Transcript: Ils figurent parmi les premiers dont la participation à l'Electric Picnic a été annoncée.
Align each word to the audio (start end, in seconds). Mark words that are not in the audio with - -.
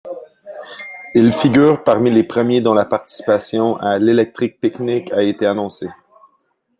Ils 1.13 1.31
figurent 1.31 1.83
parmi 1.83 2.09
les 2.09 2.23
premiers 2.23 2.59
dont 2.59 2.73
la 2.73 2.85
participation 2.85 3.77
à 3.77 3.99
l'Electric 3.99 4.59
Picnic 4.59 5.11
a 5.13 5.21
été 5.21 5.45
annoncée. 5.45 5.89